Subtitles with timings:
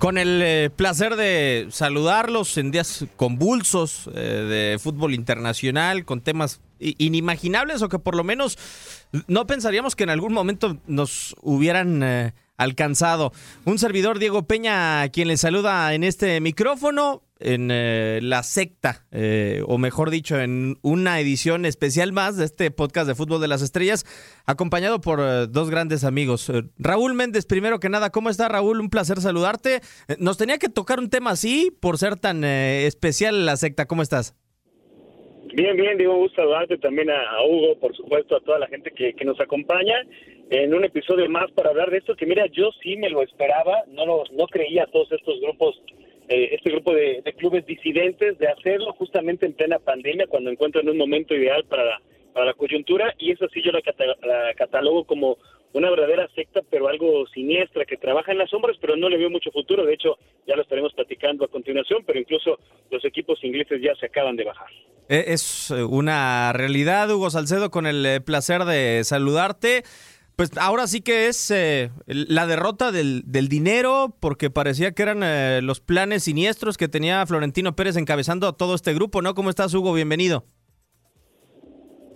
[0.00, 6.62] Con el eh, placer de saludarlos en días convulsos eh, de fútbol internacional, con temas
[6.78, 8.56] inimaginables o que por lo menos
[9.26, 13.34] no pensaríamos que en algún momento nos hubieran eh, alcanzado.
[13.66, 19.62] Un servidor, Diego Peña, quien les saluda en este micrófono, en eh, la secta, eh,
[19.66, 23.62] o mejor dicho, en una edición especial más de este podcast de Fútbol de las
[23.62, 24.04] Estrellas,
[24.46, 26.50] acompañado por eh, dos grandes amigos.
[26.78, 28.80] Raúl Méndez, primero que nada, ¿cómo está Raúl?
[28.80, 29.80] Un placer saludarte.
[30.18, 33.86] nos tenía que tocar un tema así por ser tan especial la secta.
[33.86, 34.36] ¿Cómo estás?
[35.52, 39.14] Bien, bien, digo, gusto saludarte también a, Hugo, por supuesto, a toda la gente que,
[39.14, 39.96] que nos acompaña
[40.50, 43.84] en un episodio más para hablar de esto que mira, yo sí me lo esperaba,
[43.88, 45.80] no lo, no creía todos estos grupos,
[46.30, 50.96] eh, este grupo de, clubes disidentes de hacerlo justamente en plena pandemia cuando encuentran un
[50.96, 53.80] momento ideal para la, para la coyuntura y eso sí yo la,
[54.22, 55.38] la catalogo como
[55.72, 59.30] una verdadera secta, pero algo siniestra, que trabaja en las sombras, pero no le veo
[59.30, 59.84] mucho futuro.
[59.84, 62.58] De hecho, ya lo estaremos platicando a continuación, pero incluso
[62.90, 64.68] los equipos ingleses ya se acaban de bajar.
[65.08, 69.84] E, es una realidad, Hugo Salcedo, con el eh, placer de saludarte.
[70.40, 75.60] Pues ahora sí que es eh, la derrota del, dinero, porque parecía que eran eh,
[75.62, 79.34] los planes siniestros que tenía Florentino Pérez encabezando a todo este grupo, ¿no?
[79.34, 79.92] ¿Cómo estás, Hugo?
[79.92, 80.44] Bienvenido.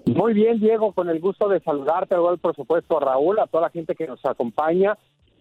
[0.07, 3.65] Muy bien, Diego, con el gusto de saludarte, igual por supuesto a Raúl, a toda
[3.65, 4.97] la gente que nos acompaña.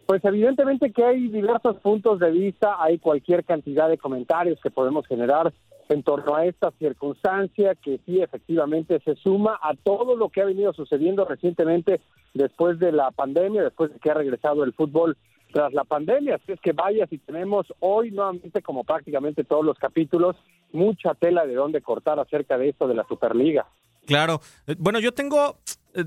[0.06, 5.08] Pues evidentemente que hay diversos puntos de vista, hay cualquier cantidad de comentarios que podemos
[5.08, 5.54] generar
[5.94, 10.46] en torno a esta circunstancia que sí efectivamente se suma a todo lo que ha
[10.46, 12.02] venido sucediendo recientemente
[12.34, 15.18] después de la pandemia, después de que ha regresado el fútbol
[15.52, 16.36] tras la pandemia.
[16.36, 20.36] Así es que vaya si tenemos hoy nuevamente, como prácticamente todos los capítulos,
[20.72, 23.68] mucha tela de dónde cortar acerca de esto de la Superliga.
[24.06, 24.42] Claro.
[24.68, 25.58] Eh, bueno, yo tengo...
[25.94, 26.04] Eh,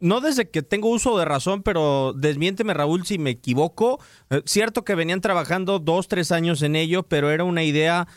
[0.00, 4.00] no desde que tengo uso de razón, pero desmiénteme Raúl si me equivoco.
[4.30, 8.08] Eh, cierto que venían trabajando dos, tres años en ello, pero era una idea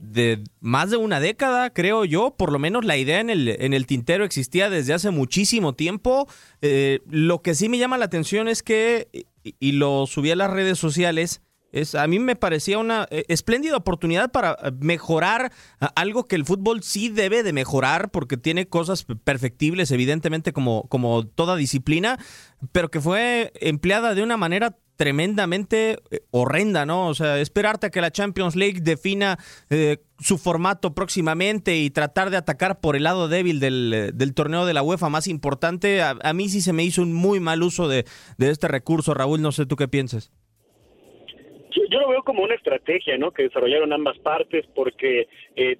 [0.00, 3.74] de más de una década, creo yo, por lo menos la idea en el, en
[3.74, 6.26] el tintero existía desde hace muchísimo tiempo.
[6.62, 9.08] Eh, lo que sí me llama la atención es que,
[9.42, 13.76] y, lo subí a las redes sociales, es, a mí me parecía una eh, espléndida
[13.76, 15.52] oportunidad para mejorar
[15.94, 21.26] algo que el fútbol sí debe de mejorar porque tiene cosas perfectibles, evidentemente, como, como
[21.26, 22.18] toda disciplina,
[22.72, 27.08] pero que fue empleada de una manera tremendamente eh, horrenda, ¿no?
[27.08, 29.38] O sea, esperarte a que la Champions League defina
[29.70, 34.34] eh, su formato próximamente y tratar de atacar por el lado débil del, eh, del
[34.34, 37.62] torneo de la UEFA más importante, a, mí sí se me hizo un muy mal
[37.62, 38.04] uso de,
[38.36, 40.30] de este recurso, Raúl, no sé tú qué piensas.
[41.88, 43.30] Yo, lo veo como una estrategia, ¿no?
[43.30, 45.28] Que desarrollaron ambas partes porque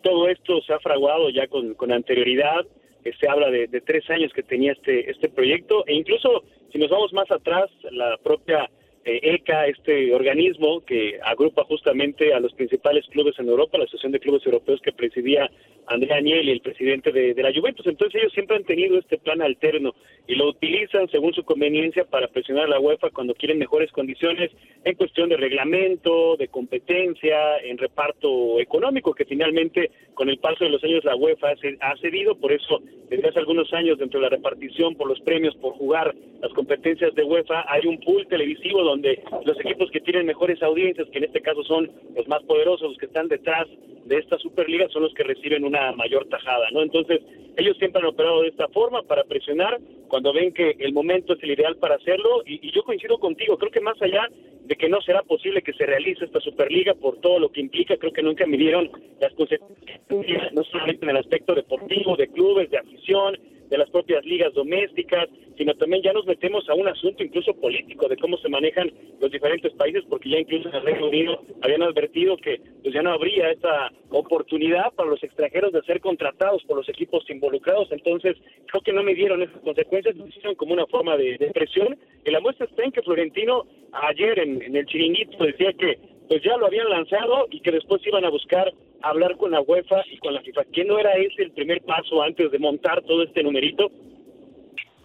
[0.03, 2.65] todo esto se ha fraguado ya con, con anterioridad.
[3.05, 6.43] se habla de, de, tres años que tenía este, este proyecto e incluso
[6.73, 8.71] si nos vamos más atrás, la propia
[9.05, 14.21] ECA, este organismo que agrupa justamente a los principales clubes en Europa, la Asociación de
[14.21, 15.51] Clubes Europeos que presidía
[15.87, 17.87] Andrea Agnelli, el presidente de, la Juventus.
[17.87, 19.95] Entonces ellos siempre han tenido este plan alterno
[20.27, 24.51] y lo utilizan según su conveniencia para presionar a la UEFA cuando quieren mejores condiciones
[24.85, 30.71] en cuestión de reglamento, de competencia, en reparto económico, que finalmente con el paso de
[30.71, 34.37] los años la UEFA ha cedido, por eso desde hace algunos años dentro de la
[34.37, 39.23] repartición por los premios por jugar las competencias de UEFA hay un pool televisivo donde
[39.45, 42.99] los equipos que tienen mejores audiencias, que en este caso son los más poderosos, los
[42.99, 43.67] que están detrás
[44.05, 46.83] de esta Superliga, son los que reciben una mayor tajada, ¿no?
[46.83, 47.21] Entonces,
[47.57, 49.79] ellos siempre han operado de esta forma para presionar
[50.09, 53.57] cuando ven que el momento es el ideal para hacerlo y, y yo coincido contigo,
[53.57, 54.29] creo que más allá
[54.65, 57.97] de que no será posible que se realice esta Superliga por todo lo que implica,
[57.97, 62.79] creo que nunca midieron las consecuencias, no solamente en el aspecto deportivo, de clubes, de
[62.79, 63.37] afición,
[63.71, 68.09] de las propias ligas domésticas, sino también ya nos metemos a un asunto incluso político
[68.09, 68.91] de cómo se manejan
[69.21, 73.03] los diferentes países, porque ya incluso en el Reino Unido habían advertido que pues ya
[73.03, 78.37] no habría esta oportunidad para los extranjeros de ser contratados por los equipos involucrados, entonces
[78.67, 82.31] creo que no me dieron esas consecuencias, lo hicieron como una forma de, presión, y
[82.31, 86.57] la muestra está en que Florentino ayer en, en el chiringuito decía que pues ya
[86.57, 88.73] lo habían lanzado y que después iban a buscar
[89.03, 90.65] hablar con la UEFA y con la FIFA.
[90.73, 93.91] ¿Qué no era ese el primer paso antes de montar todo este numerito?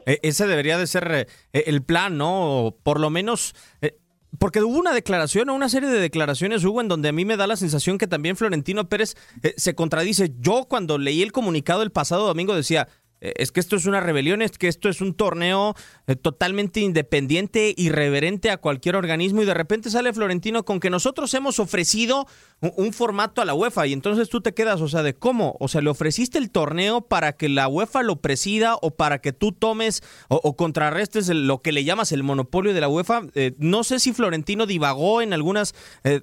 [0.05, 2.75] E, ese debería de ser eh, el plan, ¿no?
[2.83, 3.53] por lo menos...
[3.81, 3.97] Eh,
[4.37, 7.37] porque hubo una declaración o una serie de declaraciones, Hugo, en donde a mí me
[7.37, 10.33] da la sensación que también Florentino Pérez eh, se contradice.
[10.39, 12.89] Yo cuando leí el comunicado el pasado domingo decía,
[13.35, 15.75] es que esto es una rebelión, es que esto es un torneo
[16.07, 21.33] eh, totalmente independiente, irreverente a cualquier organismo y de repente sale Florentino con que nosotros
[21.33, 22.27] hemos ofrecido
[22.61, 25.67] un, formato a la UEFA y entonces tú te quedas, o sea, de cómo, o
[25.67, 29.51] sea, le ofreciste el torneo para que la UEFA lo presida o para que tú
[29.51, 33.23] tomes o, contrarrestes lo que le llamas el monopolio de la UEFA.
[33.33, 35.73] Eh, no sé si Florentino divagó en algunas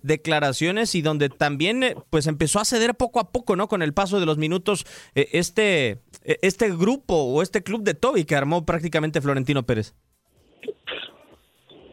[0.03, 3.69] declaraciones y donde también pues empezó a ceder poco a poco, ¿no?
[3.69, 8.37] Con el paso de los minutos este, este grupo o este club de Toby que
[8.37, 9.95] armó prácticamente Florentino Pérez.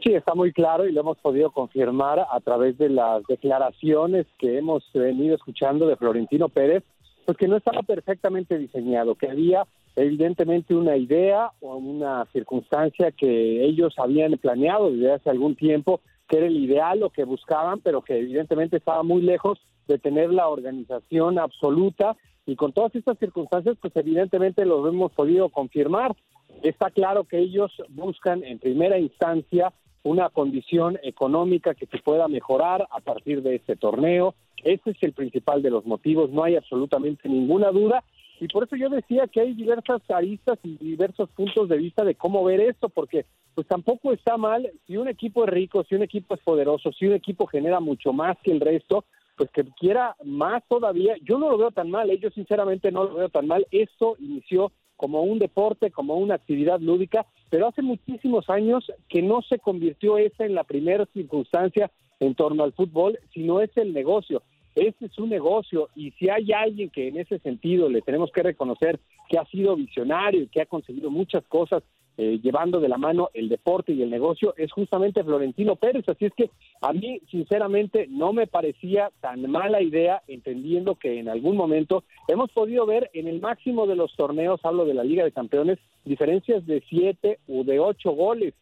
[0.03, 4.57] Sí, está muy claro y lo hemos podido confirmar a través de las declaraciones que
[4.57, 6.83] hemos venido escuchando de Florentino Pérez,
[7.25, 9.65] pues que no estaba perfectamente diseñado, que había
[9.97, 15.99] evidentemente una idea o una circunstancia que ellos habían planeado desde hace algún tiempo,
[16.29, 20.31] que era el ideal o que buscaban, pero que evidentemente estaba muy lejos de tener
[20.31, 22.15] la organización absoluta
[22.49, 26.15] y con todas estas circunstancias, pues evidentemente lo hemos podido confirmar.
[26.63, 29.71] Está claro que ellos buscan en primera instancia
[30.03, 34.33] una condición económica que se pueda mejorar a partir de este torneo.
[34.63, 38.03] Ese es el principal de los motivos, no hay absolutamente ninguna duda.
[38.39, 42.15] Y por eso yo decía que hay diversas aristas y diversos puntos de vista de
[42.15, 46.03] cómo ver esto, porque pues tampoco está mal si un equipo es rico, si un
[46.03, 49.05] equipo es poderoso, si un equipo genera mucho más que el resto,
[49.39, 51.15] pues que quiera más todavía.
[51.23, 52.19] Yo no lo veo tan mal, ¿eh?
[52.19, 53.65] yo sinceramente no lo veo tan mal.
[53.71, 59.41] Esto inició como un deporte, como una actividad lúdica, pero hace muchísimos años que no
[59.41, 61.89] se convirtió esa en la primera circunstancia
[62.19, 64.43] en torno al fútbol, sino es el negocio.
[64.75, 68.43] Ese es un negocio y si hay alguien que en ese sentido le tenemos que
[68.43, 68.99] reconocer
[69.29, 71.81] que ha sido visionario y que ha conseguido muchas cosas
[72.21, 76.03] eh, llevando de la mano el deporte y el negocio es justamente Florentino Pérez.
[76.09, 76.49] Así es que
[76.81, 82.51] a mí, sinceramente, no me parecía tan mala idea, entendiendo que en algún momento hemos
[82.51, 86.65] podido ver en el máximo de los torneos, hablo de la Liga de Campeones, diferencias
[86.67, 88.53] de siete o de ocho goles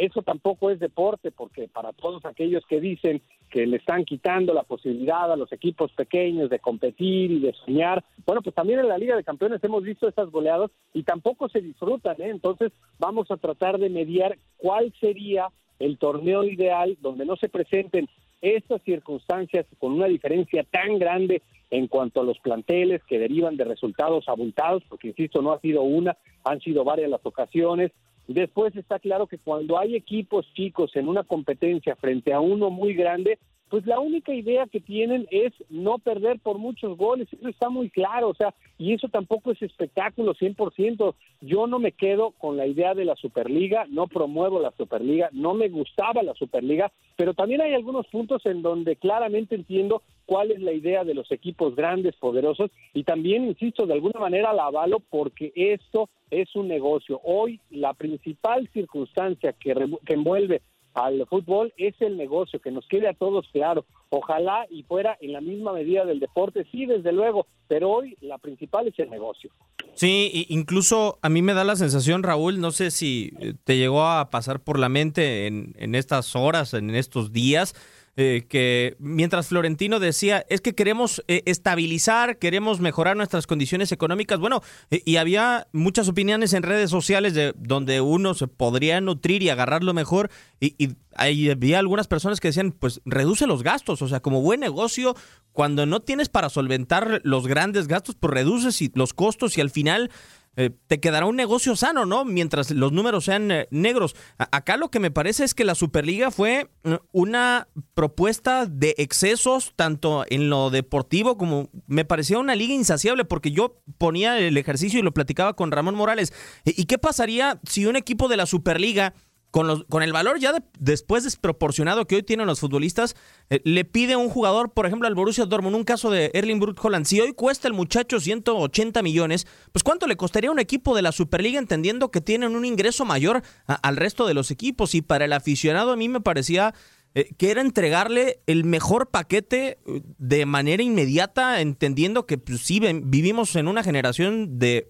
[0.00, 3.20] eso tampoco es deporte, porque para todos aquellos que dicen
[3.50, 8.02] que le están quitando la posibilidad a los equipos pequeños de competir y de soñar,
[8.24, 11.60] bueno, pues también en la Liga de Campeones hemos visto estas goleadas y tampoco se
[11.60, 12.30] disfrutan, ¿eh?
[12.30, 15.48] Entonces vamos a tratar de mediar cuál sería
[15.78, 18.08] el torneo ideal donde no se presenten
[18.40, 23.64] estas circunstancias con una diferencia tan grande en cuanto a los planteles que derivan de
[23.64, 27.92] resultados abultados, porque insisto, no ha sido una, han sido varias las ocasiones,
[28.26, 32.94] Después está claro que cuando hay equipos chicos en una competencia frente a uno muy
[32.94, 33.38] grande,
[33.70, 37.88] pues la única idea que tienen es no perder por muchos goles, eso está muy
[37.88, 41.14] claro, o sea, y eso tampoco es espectáculo 100%.
[41.40, 45.54] Yo no me quedo con la idea de la Superliga, no promuevo la Superliga, no
[45.54, 50.60] me gustaba la Superliga, pero también hay algunos puntos en donde claramente entiendo cuál es
[50.60, 54.98] la idea de los equipos grandes, poderosos, y también, insisto, de alguna manera la avalo
[54.98, 57.20] porque esto es un negocio.
[57.22, 59.74] Hoy la principal circunstancia que,
[60.04, 60.60] que envuelve
[60.94, 63.84] al fútbol es el negocio, que nos quede a todos claro.
[64.08, 68.38] Ojalá y fuera en la misma medida del deporte, sí, desde luego, pero hoy la
[68.38, 69.50] principal es el negocio.
[69.94, 74.04] Sí, incluso a mí me da la sensación, Raúl, no sé si eh, te llegó
[74.04, 77.74] a pasar por la mente en, en estas horas, en estos días,
[78.16, 84.38] eh, que mientras Florentino decía, es que queremos eh, estabilizar, queremos mejorar nuestras condiciones económicas,
[84.40, 89.42] bueno, eh, y había muchas opiniones en redes sociales de donde uno se podría nutrir
[89.42, 94.08] y agarrarlo mejor, y, y había algunas personas que decían, pues reduce los gastos, o
[94.08, 95.14] sea, como buen negocio,
[95.52, 100.10] cuando no tienes para solventar los grandes gastos, pues reduces los costos y al final
[100.56, 102.24] eh, te quedará un negocio sano, ¿no?
[102.24, 104.16] Mientras los números sean eh, negros.
[104.36, 109.72] acá lo que me parece es que la Superliga fue mm, una propuesta de excesos,
[109.76, 114.98] tanto en lo deportivo como me parecía una liga insaciable, porque yo ponía el ejercicio
[114.98, 116.32] y lo platicaba con Ramón Morales.
[116.64, 119.14] ¿Y qué pasaría si un equipo de la Superliga
[119.50, 123.16] con, los, con el valor ya después desproporcionado que hoy tienen los futbolistas,
[123.48, 126.78] eh, le pide un jugador, por ejemplo, al Borussia Dortmund, un caso de Erling Brut
[126.82, 130.94] Holland, si hoy cuesta el muchacho 180 millones, pues ¿cuánto le costaría a un equipo
[130.94, 134.94] de la Superliga entendiendo que tienen un ingreso mayor al resto de los equipos?
[134.94, 136.74] Y para el aficionado a mí me parecía
[137.12, 142.80] eh, que era entregarle el mejor paquete eh, de manera inmediata, entendiendo que pues, sí
[143.02, 144.86] vivimos en una generación de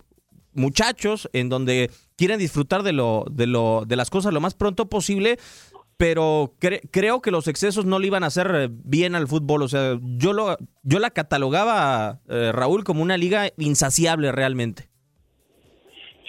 [0.54, 4.88] muchachos en donde quieren disfrutar de lo, de lo, de las cosas lo más pronto
[4.88, 5.36] posible,
[5.96, 6.54] pero
[6.90, 9.62] creo que los excesos no le iban a hacer bien al fútbol.
[9.62, 14.84] O sea, yo lo, yo la catalogaba, eh, Raúl, como una liga insaciable realmente.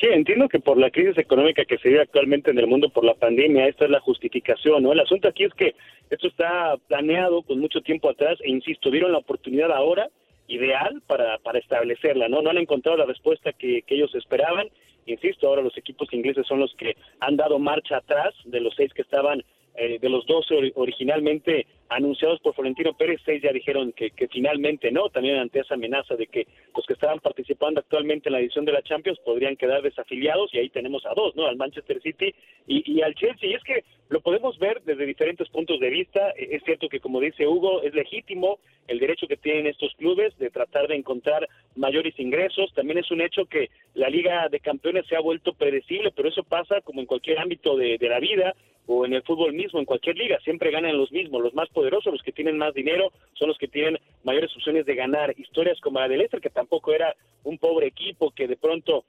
[0.02, 3.06] Sí, entiendo que por la crisis económica que se vive actualmente en el mundo por
[3.06, 4.92] la pandemia, esta es la justificación, ¿no?
[4.92, 5.76] El asunto aquí es que
[6.10, 10.10] esto está planeado con mucho tiempo atrás e insisto, vieron la oportunidad ahora
[10.52, 12.42] ideal para, para establecerla, ¿no?
[12.42, 14.68] No han encontrado la respuesta que, que ellos esperaban.
[15.06, 18.94] Insisto, ahora los equipos ingleses son los que han dado marcha atrás de los seis
[18.94, 19.44] que estaban
[19.76, 24.92] eh, de los 12 originalmente anunciados por Florentino Pérez, seis ya dijeron que, que, finalmente
[24.92, 28.64] no, también ante esa amenaza de que los que estaban participando actualmente en la edición
[28.64, 31.48] de la Champions podrían quedar desafiliados y ahí tenemos a dos, ¿no?
[31.48, 32.34] Al Manchester City
[32.66, 33.50] y, y al Chelsea.
[33.50, 36.32] Y es que lo podemos ver desde diferentes puntos de vista.
[36.32, 40.38] E, es cierto que, como dice Hugo, es legítimo el derecho que tienen estos clubes
[40.38, 42.74] de tratar de encontrar mayores ingresos.
[42.74, 46.44] También es un hecho que la Liga de Campeones se ha vuelto predecible, pero eso
[46.44, 48.54] pasa como en cualquier ámbito de, de la vida
[48.88, 52.14] o en el fútbol mismo, en cualquier liga, siempre ganan los mismos, los más poderosos,
[52.14, 55.34] los que tienen más dinero, son los que tienen mayores opciones de ganar.
[55.38, 59.06] Historias como la de Leicester, que tampoco era un pobre equipo, que de pronto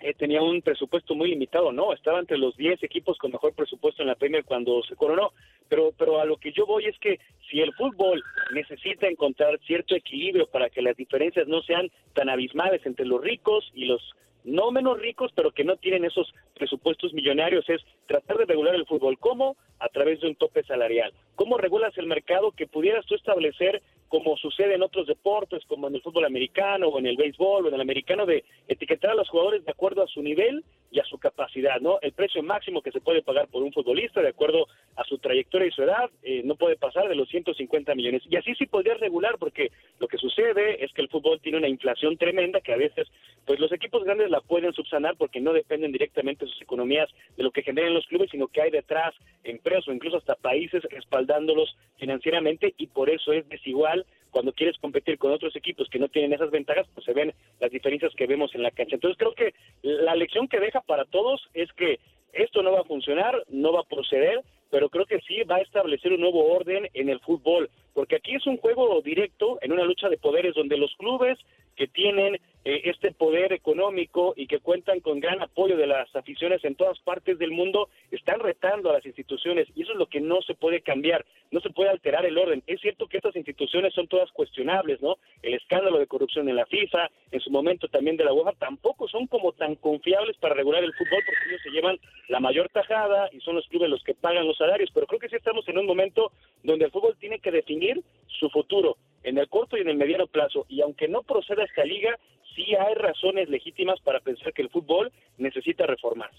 [0.00, 4.02] eh, tenía un presupuesto muy limitado, no, estaba entre los 10 equipos con mejor presupuesto
[4.02, 5.32] en la Premier cuando se coronó,
[5.68, 7.18] pero, pero a lo que yo voy es que
[7.50, 12.84] si el fútbol necesita encontrar cierto equilibrio para que las diferencias no sean tan abismales
[12.84, 14.02] entre los ricos y los
[14.46, 18.86] no menos ricos, pero que no tienen esos presupuestos millonarios, es tratar de regular el
[18.86, 19.18] fútbol.
[19.18, 19.56] ¿Cómo?
[19.80, 21.12] A través de un tope salarial.
[21.34, 25.96] ¿Cómo regulas el mercado que pudieras tú establecer, como sucede en otros deportes, como en
[25.96, 29.28] el fútbol americano o en el béisbol o en el americano, de etiquetar a los
[29.28, 31.98] jugadores de acuerdo a su nivel y a su capacidad, ¿no?
[32.00, 35.68] El precio máximo que se puede pagar por un futbolista, de acuerdo a su trayectoria
[35.68, 38.22] y su edad, eh, no puede pasar de los 150 millones.
[38.30, 41.68] Y así sí podría regular, porque lo que sucede es que el fútbol tiene una
[41.68, 43.08] inflación tremenda que a veces,
[43.56, 47.08] pues los equipos grandes la pueden subsanar porque no dependen directamente de sus economías
[47.38, 50.82] de lo que generan los clubes, sino que hay detrás empresas o incluso hasta países
[50.90, 56.08] respaldándolos financieramente y por eso es desigual cuando quieres competir con otros equipos que no
[56.08, 58.96] tienen esas ventajas, pues se ven las diferencias que vemos en la cancha.
[58.96, 61.98] Entonces creo que la lección que deja para todos es que
[62.34, 65.62] esto no va a funcionar, no va a proceder, pero creo que sí va a
[65.62, 69.84] establecer un nuevo orden en el fútbol, porque aquí es un juego directo en una
[69.84, 71.38] lucha de poderes donde los clubes
[71.74, 76.64] que tienen eh, este poder económico y que cuentan con gran apoyo de las aficiones
[76.64, 80.20] en todas partes del mundo están retando a las instituciones y eso es lo que
[80.20, 82.64] no se puede cambiar, no se puede alterar el orden.
[82.66, 85.14] Es cierto que estas instituciones son todas cuestionables, ¿no?
[85.42, 89.06] El escándalo de corrupción en la FIFA, en su momento también de la UEFA, tampoco
[89.06, 93.28] son como tan confiables para regular el fútbol porque ellos se llevan la mayor tajada
[93.30, 95.78] y son los clubes los que pagan los salarios, pero creo que sí estamos en
[95.78, 96.32] un momento
[96.64, 100.26] donde el fútbol tiene que definir su futuro en el corto y en el mediano
[100.28, 102.16] plazo y aunque no proceda esta liga,
[102.54, 106.38] sí hay razones legítimas para pensar que el fútbol necesita reformarse.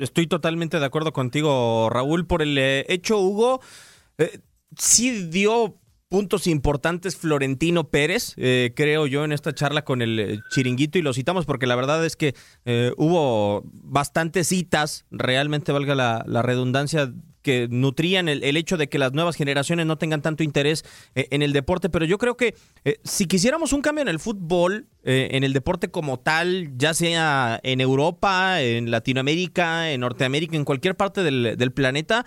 [0.00, 3.60] estoy totalmente de acuerdo contigo, Raúl, por el eh, hecho, Hugo,
[4.18, 4.38] eh,
[4.78, 10.98] sí dio puntos importantes Florentino Pérez, eh, creo yo, en esta charla con el chiringuito
[10.98, 12.34] y lo citamos porque la verdad es que
[12.96, 17.12] hubo bastantes citas, realmente valga la redundancia,
[17.44, 20.84] que nutrían el, hecho de que las nuevas generaciones no tengan tanto interés
[21.14, 24.18] eh, en el deporte, pero yo creo que eh, si quisiéramos un cambio en el
[24.18, 30.56] fútbol, eh, en el deporte como tal, ya sea en Europa, en Latinoamérica, en Norteamérica,
[30.56, 32.24] en cualquier parte del planeta,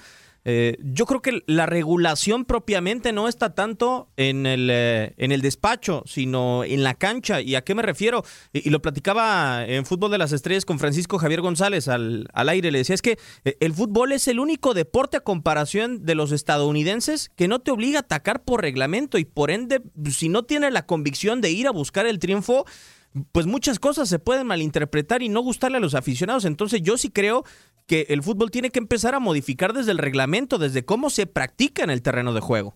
[0.50, 5.42] eh, yo creo que la regulación propiamente no está tanto en el, eh, en el
[5.42, 7.42] despacho, sino en la cancha.
[7.42, 8.24] ¿Y a qué me refiero?
[8.54, 12.72] Y, lo platicaba en Fútbol de las Estrellas con Francisco Javier González al, al aire.
[12.72, 16.32] Le decía, es que eh, el fútbol es el único deporte a comparación de los
[16.32, 20.72] estadounidenses que no te obliga a atacar por reglamento y por ende, si no tienes
[20.72, 22.64] la convicción de ir a buscar el triunfo,
[23.34, 26.46] pues muchas cosas se pueden malinterpretar y no gustarle a los aficionados.
[26.46, 27.44] Entonces yo sí creo
[27.88, 31.84] que el fútbol tiene que empezar a modificar desde el reglamento, desde cómo se practica
[31.84, 32.76] en el terreno de juego.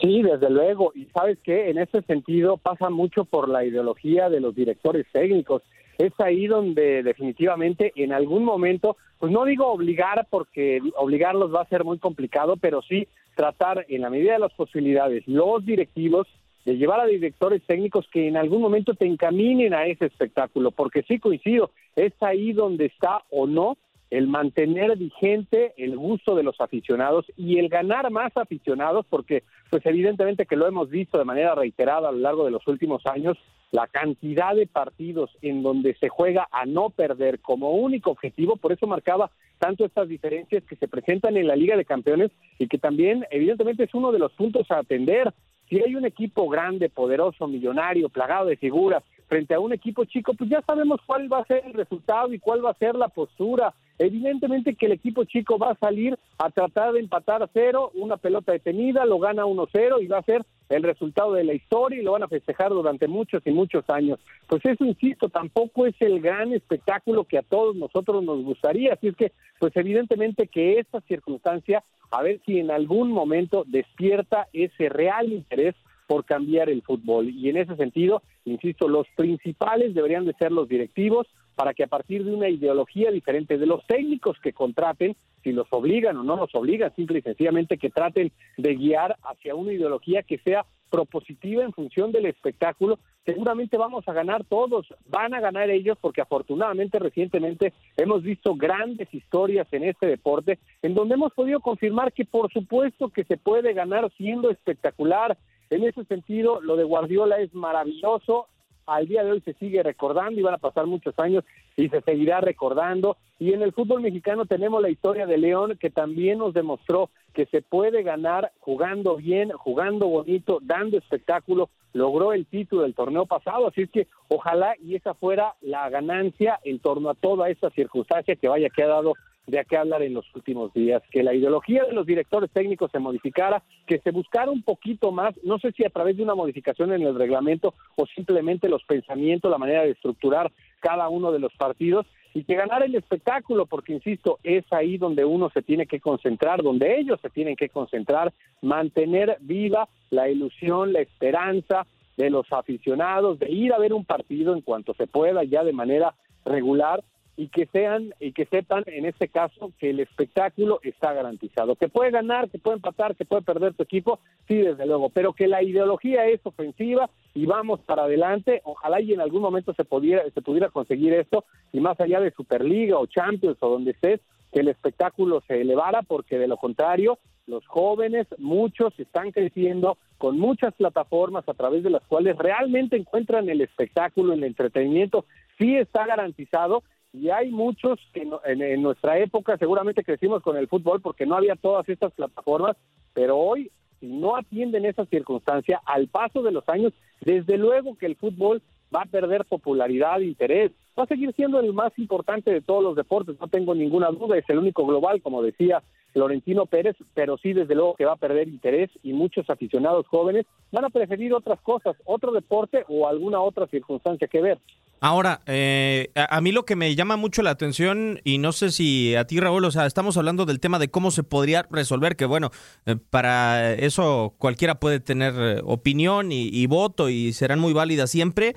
[0.00, 0.92] Sí, desde luego.
[0.94, 5.62] Y sabes que en ese sentido pasa mucho por la ideología de los directores técnicos.
[5.98, 11.68] Es ahí donde definitivamente en algún momento, pues no digo obligar porque obligarlos va a
[11.68, 13.06] ser muy complicado, pero sí
[13.36, 16.26] tratar en la medida de las posibilidades los directivos
[16.64, 21.02] de llevar a directores técnicos que en algún momento te encaminen a ese espectáculo, porque
[21.02, 23.76] sí coincido, es ahí donde está o no
[24.12, 29.86] el mantener vigente el gusto de los aficionados y el ganar más aficionados, porque pues
[29.86, 33.38] evidentemente que lo hemos visto de manera reiterada a lo largo de los últimos años,
[33.70, 38.72] la cantidad de partidos en donde se juega a no perder como único objetivo, por
[38.72, 42.76] eso marcaba tanto estas diferencias que se presentan en la Liga de Campeones y que
[42.76, 45.32] también evidentemente es uno de los puntos a atender
[45.72, 50.34] si hay un equipo grande, poderoso, millonario, plagado de figuras, frente a un equipo chico,
[50.34, 53.08] pues ya sabemos cuál va a ser el resultado y cuál va a ser la
[53.08, 53.72] postura,
[54.06, 58.16] evidentemente que el equipo chico va a salir a tratar de empatar a cero, una
[58.16, 62.02] pelota detenida, lo gana 1-0 y va a ser el resultado de la historia y
[62.02, 64.18] lo van a festejar durante muchos y muchos años.
[64.48, 68.94] Pues eso, insisto, tampoco es el gran espectáculo que a todos nosotros nos gustaría.
[68.94, 74.48] Así es que, pues evidentemente que esta circunstancia, a ver si en algún momento despierta
[74.52, 75.74] ese real interés
[76.06, 77.30] por cambiar el fútbol.
[77.30, 81.88] Y en ese sentido, insisto, los principales deberían de ser los directivos para que a
[81.88, 86.36] partir de una ideología diferente de los técnicos que contraten, si los obligan o no
[86.36, 91.64] los obligan, simple y sencillamente que traten de guiar hacia una ideología que sea propositiva
[91.64, 96.98] en función del espectáculo, seguramente vamos a ganar todos, van a ganar ellos porque afortunadamente
[96.98, 102.52] recientemente hemos visto grandes historias en este deporte en donde hemos podido confirmar que por
[102.52, 105.38] supuesto que se puede ganar siendo espectacular,
[105.72, 108.46] en ese sentido, lo de Guardiola es maravilloso.
[108.86, 111.44] Al día de hoy se sigue recordando y van a pasar muchos años
[111.76, 113.16] y se seguirá recordando.
[113.38, 117.46] Y en el fútbol mexicano tenemos la historia de León que también nos demostró que
[117.46, 121.70] se puede ganar jugando bien, jugando bonito, dando espectáculo.
[121.92, 126.58] Logró el título del torneo pasado, así es que ojalá y esa fuera la ganancia
[126.64, 129.14] en torno a toda esta circunstancia que vaya que ha dado
[129.46, 132.98] de qué hablar en los últimos días, que la ideología de los directores técnicos se
[132.98, 136.92] modificara, que se buscara un poquito más, no sé si a través de una modificación
[136.92, 141.52] en el reglamento o simplemente los pensamientos, la manera de estructurar cada uno de los
[141.54, 146.00] partidos y que ganara el espectáculo, porque insisto, es ahí donde uno se tiene que
[146.00, 148.32] concentrar, donde ellos se tienen que concentrar,
[148.62, 154.54] mantener viva la ilusión, la esperanza de los aficionados, de ir a ver un partido
[154.54, 157.02] en cuanto se pueda ya de manera regular
[157.36, 161.88] y que sean y que sepan en este caso que el espectáculo está garantizado, que
[161.88, 165.48] puede ganar, que puede empatar, que puede perder tu equipo, sí desde luego, pero que
[165.48, 170.22] la ideología es ofensiva y vamos para adelante, ojalá y en algún momento se pudiera
[170.30, 174.20] se pudiera conseguir esto y más allá de Superliga o Champions o donde estés,
[174.52, 180.38] que el espectáculo se elevara porque de lo contrario los jóvenes, muchos están creciendo con
[180.38, 185.24] muchas plataformas a través de las cuales realmente encuentran el espectáculo, el entretenimiento,
[185.58, 191.00] sí está garantizado y hay muchos que en, nuestra época seguramente crecimos con el fútbol
[191.00, 192.76] porque no había todas estas plataformas,
[193.12, 198.16] pero hoy no atienden esa circunstancia al paso de los años, desde luego que el
[198.16, 198.62] fútbol
[198.94, 202.96] va a perder popularidad, interés, va a seguir siendo el más importante de todos los
[202.96, 205.82] deportes, no tengo ninguna duda, es el único global, como decía
[206.12, 210.46] Florentino Pérez, pero sí desde luego que va a perder interés y muchos aficionados jóvenes
[210.70, 214.58] van a preferir otras cosas, otro deporte o alguna otra circunstancia que ver.
[215.04, 219.16] Ahora, eh, a, mí lo que me llama mucho la atención, y no sé si
[219.16, 222.24] a ti, Raúl, o sea, estamos hablando del tema de cómo se podría resolver, que
[222.24, 222.52] bueno,
[222.86, 228.54] eh, para eso cualquiera puede tener eh, opinión y, voto y serán muy válidas siempre,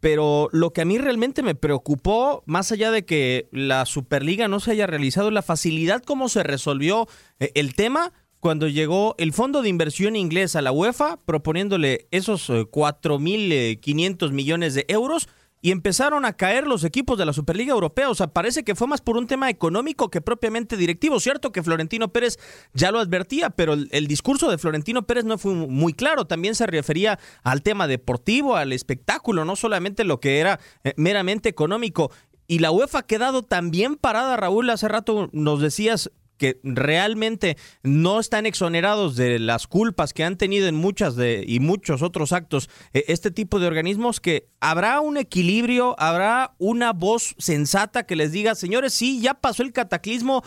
[0.00, 4.60] pero lo que a mí realmente me preocupó, más allá de que la Superliga no
[4.60, 9.68] se haya realizado, la facilidad cómo se resolvió el tema cuando llegó el Fondo de
[9.68, 15.28] Inversión Inglés a la UEFA proponiéndole esos 4.500 millones de euros
[15.64, 18.10] y empezaron a caer los equipos de la Superliga Europea.
[18.10, 21.18] O sea, parece que fue más por un tema económico que propiamente directivo.
[21.20, 22.38] Cierto que Florentino Pérez
[22.74, 26.26] ya lo advertía, pero el, discurso de Florentino Pérez no fue muy claro.
[26.26, 31.48] También se refería al tema deportivo, al espectáculo, no solamente lo que era eh, meramente
[31.48, 32.10] económico.
[32.46, 34.68] Y la UEFA ha quedado también parada, Raúl.
[34.68, 40.68] Hace rato nos decías, que realmente no están exonerados de las culpas que han tenido
[40.68, 45.16] en muchas de y muchos otros actos eh, este tipo de organismos que habrá un
[45.16, 50.42] equilibrio, habrá una voz sensata que les diga, "Señores, sí, ya pasó el cataclismo,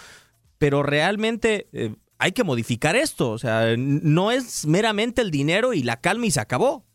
[0.57, 5.83] pero realmente eh, hay que modificar esto, o sea, no es meramente el dinero y
[5.83, 6.85] la calma y se acabó."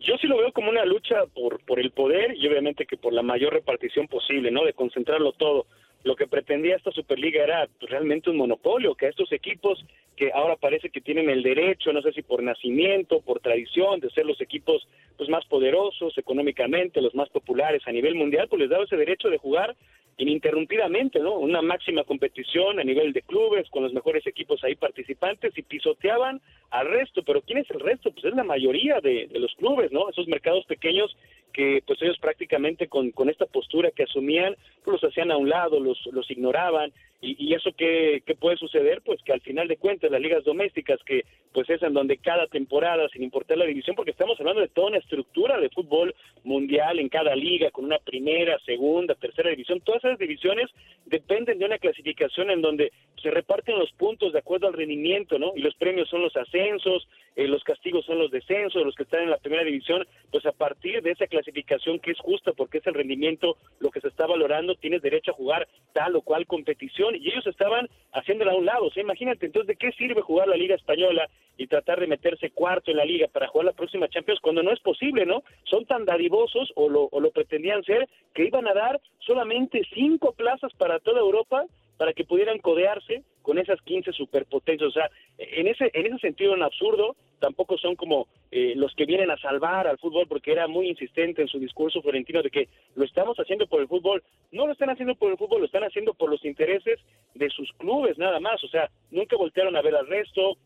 [0.00, 3.14] Yo sí lo veo como una lucha por, por el poder y obviamente que por
[3.14, 4.62] la mayor repartición posible, ¿no?
[4.64, 5.66] De concentrarlo todo
[6.04, 9.84] lo que pretendía esta Superliga era pues, realmente un monopolio, que estos equipos
[10.16, 14.10] que ahora parece que tienen el derecho, no sé si por nacimiento, por tradición, de
[14.10, 14.86] ser los equipos
[15.16, 19.28] pues más poderosos económicamente, los más populares a nivel mundial, pues les daba ese derecho
[19.28, 19.74] de jugar
[20.16, 21.38] ininterrumpidamente, ¿no?
[21.38, 26.40] Una máxima competición a nivel de clubes con los mejores equipos ahí participantes y pisoteaban
[26.70, 28.12] al resto, pero ¿quién es el resto?
[28.12, 30.08] Pues es la mayoría de, de los clubes, ¿no?
[30.08, 31.16] Esos mercados pequeños
[31.54, 35.48] que pues ellos prácticamente con, con esta postura que asumían, pues los hacían a un
[35.48, 36.92] lado, los, los ignoraban,
[37.26, 41.02] y, eso qué, qué, puede suceder, pues que al final de cuentas las ligas domésticas,
[41.04, 44.68] que pues es en donde cada temporada, sin importar la división, porque estamos hablando de
[44.68, 49.80] toda una estructura de fútbol mundial en cada liga, con una primera, segunda, tercera división,
[49.80, 50.70] todas esas divisiones
[51.06, 55.52] dependen de una clasificación en donde se reparten los puntos de acuerdo al rendimiento, ¿no?
[55.56, 59.22] Y los premios son los ascensos, eh, los castigos son los descensos, los que están
[59.22, 62.86] en la primera división, pues a partir de esa clasificación que es justa porque es
[62.86, 67.16] el rendimiento lo que se está valorando, tienes derecho a jugar tal o cual competición
[67.16, 68.86] y ellos estaban haciéndola a un lado.
[68.86, 72.50] O sea, imagínate, entonces, ¿de qué sirve jugar la Liga Española y tratar de meterse
[72.50, 75.42] cuarto en la Liga para jugar la próxima Champions cuando no es posible, ¿no?
[75.64, 80.32] Son tan dadivosos o lo, o lo pretendían ser que iban a dar solamente cinco
[80.32, 81.64] plazas para toda Europa
[81.96, 84.88] para que pudieran codearse con esas 15 superpotencias.
[84.88, 89.04] O sea, en ese, en ese sentido, en absurdo, tampoco son como eh, los que
[89.04, 92.68] vienen a salvar al fútbol, porque era muy insistente en su discurso florentino de que
[92.94, 94.22] lo estamos haciendo por el fútbol.
[94.50, 96.98] No lo están haciendo por el fútbol, lo están haciendo por los intereses
[97.34, 98.62] de sus clubes, nada más.
[98.64, 100.56] O sea, nunca voltearon a ver al resto,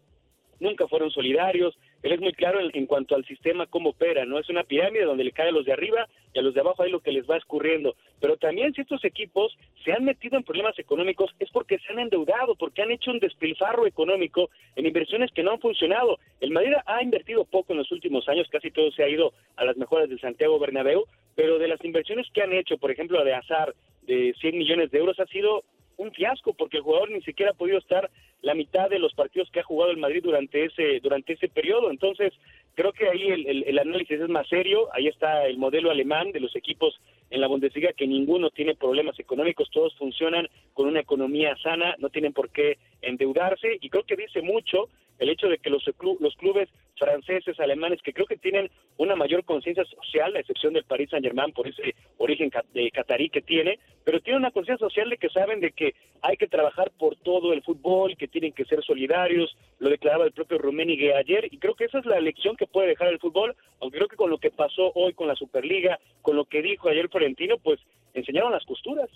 [0.60, 1.76] nunca fueron solidarios.
[2.02, 4.38] Él es muy claro en, cuanto al sistema, cómo opera, ¿no?
[4.38, 6.82] Es una pirámide donde le cae a los de arriba y a los de abajo
[6.82, 7.96] hay lo que les va escurriendo.
[8.20, 11.98] Pero también si estos equipos se han metido en problemas económicos es porque se han
[11.98, 16.18] endeudado, porque han hecho un despilfarro económico en inversiones que no han funcionado.
[16.40, 19.64] El Madrid ha invertido poco en los últimos años, casi todo se ha ido a
[19.64, 23.34] las mejoras del Santiago Bernabéu, pero de las inversiones que han hecho, por ejemplo, de
[23.34, 25.64] Azar, de 100 millones de euros, ha sido
[25.98, 29.50] un fiasco porque el jugador ni siquiera ha podido estar la mitad de los partidos
[29.50, 31.90] que ha jugado el Madrid durante ese durante ese periodo.
[31.90, 32.32] Entonces,
[32.74, 34.88] creo que ahí el, el, el, análisis es más serio.
[34.92, 36.98] Ahí está el modelo alemán de los equipos
[37.30, 42.08] en la Bundesliga, que ninguno tiene problemas económicos, todos funcionan con una economía sana, no
[42.10, 43.78] tienen por qué endeudarse.
[43.80, 45.84] Y creo que dice mucho el hecho de que los,
[46.20, 50.84] los clubes franceses, alemanes, que creo que tienen una mayor conciencia social, a excepción del
[50.84, 55.16] Paris Saint-Germain por ese origen de catarí que tiene, pero tienen una conciencia social de
[55.16, 58.82] que saben de que hay que trabajar por todo el fútbol, que tienen que ser
[58.84, 62.66] solidarios, lo declaraba el propio Rummenigge ayer, y creo que esa es la lección que
[62.66, 65.98] puede dejar el fútbol, aunque creo que con lo que pasó hoy con la Superliga,
[66.22, 67.80] con lo que dijo ayer Florentino, pues
[68.14, 69.08] enseñaron las costuras.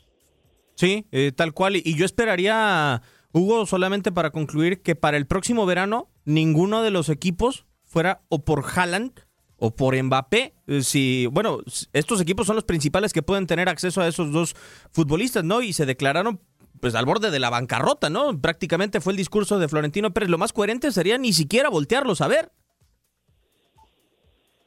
[0.74, 3.02] Sí, eh, tal cual, y yo esperaría...
[3.32, 8.44] Hugo, solamente para concluir, que para el próximo verano ninguno de los equipos fuera o
[8.44, 9.12] por Haaland
[9.56, 10.54] o por Mbappé.
[10.80, 11.60] Si, bueno,
[11.92, 14.54] estos equipos son los principales que pueden tener acceso a esos dos
[14.90, 15.62] futbolistas, ¿no?
[15.62, 16.40] Y se declararon
[16.80, 18.40] pues al borde de la bancarrota, ¿no?
[18.40, 20.28] Prácticamente fue el discurso de Florentino Pérez.
[20.30, 22.50] Lo más coherente sería ni siquiera voltearlos a ver.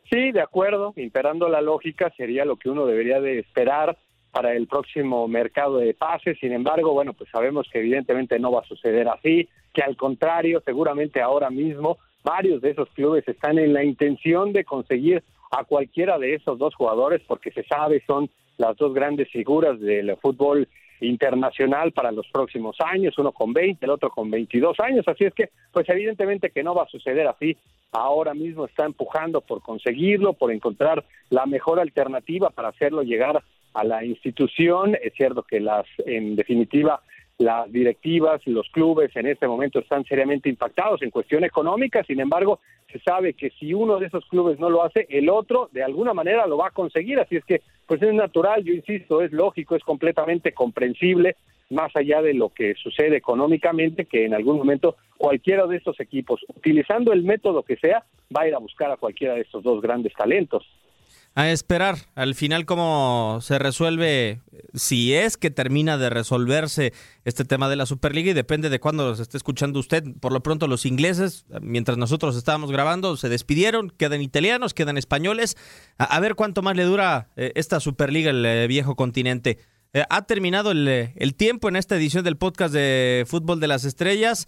[0.10, 3.98] Sí, de acuerdo, imperando la lógica sería lo que uno debería de esperar
[4.36, 6.38] para el próximo mercado de pases.
[6.42, 10.62] Sin embargo, bueno, pues sabemos que evidentemente no va a suceder así, que al contrario,
[10.66, 16.20] seguramente ahora mismo varios de esos clubes están en la intención de conseguir a cualquiera
[16.20, 20.68] de esos dos jugadores porque se sabe son las dos grandes figuras del fútbol
[21.00, 25.34] internacional para los próximos años, uno con 20, el otro con 22 años, así es
[25.34, 27.56] que pues evidentemente que no va a suceder así,
[27.94, 33.42] ahora mismo está empujando por conseguirlo, por encontrar la mejor alternativa para hacerlo llegar
[33.76, 34.98] a la institución.
[35.02, 37.02] Es cierto que las, en definitiva,
[37.38, 42.60] las directivas, los clubes en este momento están seriamente impactados en cuestión económica, sin embargo,
[42.92, 46.14] se sabe que si uno de esos clubes no lo hace, el otro de alguna
[46.14, 49.76] manera lo va a conseguir, así es que pues es natural, yo insisto, es lógico,
[49.76, 51.36] es completamente comprensible,
[51.70, 56.40] más allá de lo que sucede económicamente, que en algún momento cualquiera de estos equipos,
[56.48, 59.82] utilizando el método que sea, va a ir a buscar a cualquiera de estos dos
[59.82, 60.66] grandes talentos
[61.36, 64.42] a esperar al final cómo se resuelve,
[64.74, 66.94] si es que termina de resolverse
[67.26, 70.06] este tema de la Superliga y depende de cuándo se esté escuchando usted.
[70.22, 75.58] Por lo pronto los ingleses, mientras nosotros estábamos grabando, se despidieron, quedan italianos, quedan españoles.
[75.98, 79.60] A, ver cuánto más le dura eh, esta Superliga el eh, viejo continente.
[79.92, 84.48] Eh, ha terminado el tiempo en esta edición del podcast de Fútbol de las Estrellas.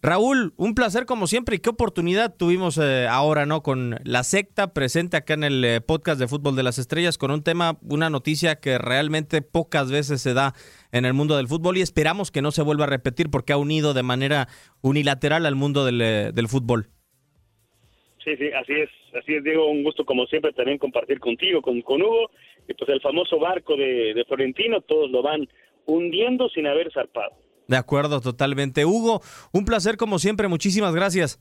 [0.00, 3.62] Raúl, un placer como siempre y qué oportunidad tuvimos eh, ahora, ¿no?
[3.64, 7.32] Con la secta presente acá en el eh, podcast de Fútbol de las Estrellas con
[7.32, 10.52] un tema, una noticia que realmente pocas veces se da
[10.92, 13.56] en el mundo del fútbol y esperamos que no se vuelva a repetir porque ha
[13.56, 14.46] unido de manera
[14.82, 16.86] unilateral al mundo del, eh, fútbol.
[18.22, 21.82] Sí, sí, así es, así es, Diego, un gusto como siempre también compartir contigo, con,
[21.82, 22.30] con Hugo,
[22.68, 25.48] y pues el famoso barco de Florentino, todos lo van
[25.86, 27.47] hundiendo sin haber zarpado.
[27.68, 28.86] De acuerdo, totalmente.
[28.86, 29.20] Hugo,
[29.52, 31.38] un placer como siempre, muchísimas gracias.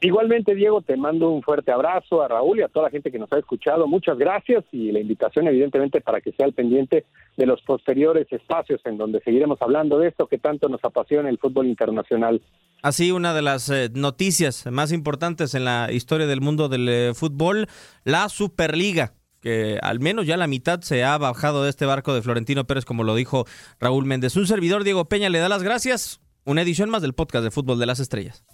[0.00, 3.18] Igualmente, Diego, te mando un fuerte abrazo a Raúl y a toda la gente que
[3.18, 3.88] nos ha escuchado.
[3.88, 7.04] Muchas gracias y la invitación, evidentemente, para que sea al pendiente
[7.36, 11.38] de los posteriores espacios en donde seguiremos hablando de esto que tanto nos apasiona el
[11.38, 12.40] fútbol internacional.
[12.80, 17.12] Así, una de las eh, noticias más importantes en la historia del mundo del eh,
[17.14, 17.66] fútbol,
[18.04, 22.22] la Superliga que al menos ya la mitad se ha bajado de este barco de
[22.22, 23.46] Florentino Pérez, como lo dijo
[23.78, 24.36] Raúl Méndez.
[24.36, 26.20] Un servidor, Diego Peña, le da las gracias.
[26.44, 28.44] Una edición más del podcast de Fútbol de las Estrellas.